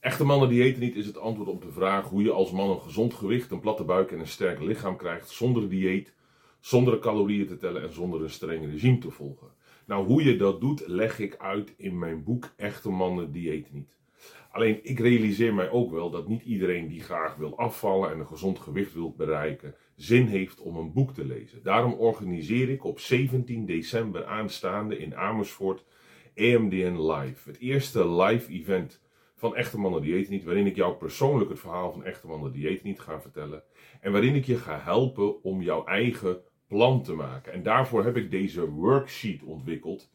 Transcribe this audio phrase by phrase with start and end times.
[0.00, 2.70] Echte mannen die eten niet is het antwoord op de vraag hoe je als man
[2.70, 6.12] een gezond gewicht, een platte buik en een sterk lichaam krijgt zonder dieet,
[6.60, 9.48] zonder calorieën te tellen en zonder een streng regime te volgen.
[9.86, 13.74] Nou, hoe je dat doet, leg ik uit in mijn boek Echte mannen die eten
[13.74, 13.96] niet.
[14.50, 18.26] Alleen ik realiseer mij ook wel dat niet iedereen die graag wil afvallen en een
[18.26, 21.62] gezond gewicht wil bereiken, zin heeft om een boek te lezen.
[21.62, 25.84] Daarom organiseer ik op 17 december aanstaande in Amersfoort
[26.34, 27.48] EMDN Live.
[27.48, 29.00] Het eerste live event
[29.40, 32.82] van Echte Mannen Dieet Niet, waarin ik jou persoonlijk het verhaal van Echte Mannen Dieet
[32.82, 33.62] Niet ga vertellen.
[34.00, 37.52] En waarin ik je ga helpen om jouw eigen plan te maken.
[37.52, 40.10] En daarvoor heb ik deze worksheet ontwikkeld.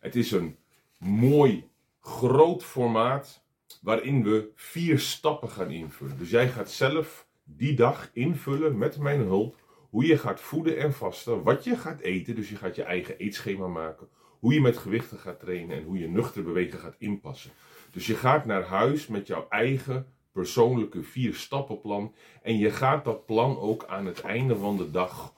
[0.00, 0.56] Het is een
[0.98, 1.70] mooi,
[2.00, 3.44] groot formaat
[3.80, 6.18] waarin we vier stappen gaan invullen.
[6.18, 9.56] Dus jij gaat zelf die dag invullen met mijn hulp
[9.90, 12.34] hoe je gaat voeden en vasten, wat je gaat eten.
[12.34, 14.08] Dus je gaat je eigen eetschema maken,
[14.42, 17.50] hoe je met gewichten gaat trainen en hoe je nuchter bewegen gaat inpassen.
[17.90, 23.26] Dus je gaat naar huis met jouw eigen persoonlijke vier stappenplan en je gaat dat
[23.26, 25.34] plan ook aan het einde van de dag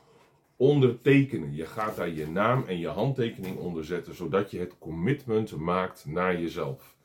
[0.56, 1.54] ondertekenen.
[1.54, 6.04] Je gaat daar je naam en je handtekening onder zetten, zodat je het commitment maakt
[6.06, 6.96] naar jezelf.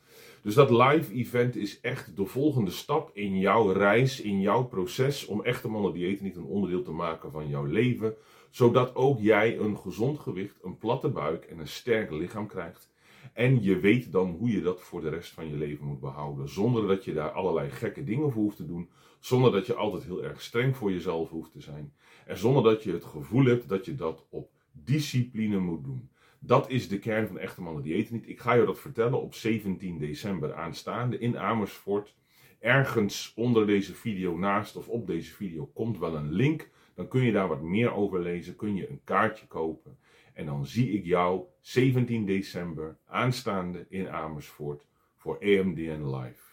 [0.41, 5.25] Dus dat live event is echt de volgende stap in jouw reis, in jouw proces
[5.25, 8.15] om echte mannen dieet niet een onderdeel te maken van jouw leven,
[8.49, 12.91] zodat ook jij een gezond gewicht, een platte buik en een sterk lichaam krijgt.
[13.33, 16.49] En je weet dan hoe je dat voor de rest van je leven moet behouden,
[16.49, 20.03] zonder dat je daar allerlei gekke dingen voor hoeft te doen, zonder dat je altijd
[20.03, 21.93] heel erg streng voor jezelf hoeft te zijn
[22.29, 26.09] en zonder dat je het gevoel hebt dat je dat op discipline moet doen.
[26.39, 28.29] Dat is de kern van Echte Mannen Dieeten Niet.
[28.29, 32.15] Ik ga je dat vertellen op 17 december aanstaande in Amersfoort.
[32.59, 36.69] Ergens onder deze video, naast of op deze video, komt wel een link.
[36.95, 39.97] Dan kun je daar wat meer over lezen, kun je een kaartje kopen.
[40.33, 46.48] En dan zie ik jou 17 december aanstaande in Amersfoort voor EMDN Live.